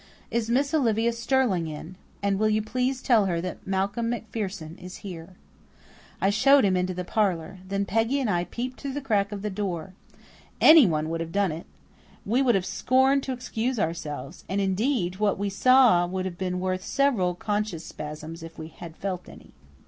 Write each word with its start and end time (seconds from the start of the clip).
"Is 0.31 0.49
Miss 0.49 0.73
Olivia 0.73 1.13
Sterling 1.13 1.67
in? 1.67 1.95
And 2.23 2.39
will 2.39 2.49
you 2.49 2.63
please 2.63 3.03
tell 3.03 3.27
her 3.27 3.39
that 3.39 3.67
Malcolm 3.67 4.09
MacPherson 4.09 4.79
is 4.79 4.97
here?" 5.05 5.35
I 6.19 6.31
showed 6.31 6.63
him 6.65 6.75
into 6.75 6.95
the 6.95 7.03
parlour. 7.03 7.59
Then 7.67 7.85
Peggy 7.85 8.19
and 8.19 8.27
I 8.27 8.45
peeped 8.45 8.81
through 8.81 8.93
the 8.93 9.01
crack 9.01 9.31
of 9.31 9.43
the 9.43 9.51
door. 9.51 9.93
Anyone 10.59 11.07
would 11.11 11.21
have 11.21 11.31
done 11.31 11.51
it. 11.51 11.67
We 12.25 12.41
would 12.41 12.55
have 12.55 12.65
scorned 12.65 13.21
to 13.21 13.31
excuse 13.31 13.77
ourselves. 13.77 14.43
And, 14.49 14.59
indeed, 14.59 15.17
what 15.17 15.37
we 15.37 15.51
saw 15.51 16.07
would 16.07 16.25
have 16.25 16.35
been 16.39 16.59
worth 16.59 16.81
several 16.83 17.35
conscience 17.35 17.83
spasms 17.85 18.41
if 18.41 18.57
we 18.57 18.69
had 18.69 18.95
felt 18.97 19.29
any. 19.29 19.51